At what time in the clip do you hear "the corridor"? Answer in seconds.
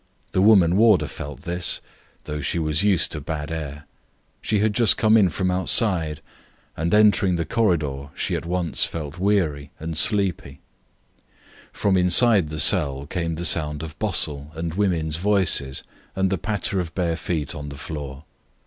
7.35-8.09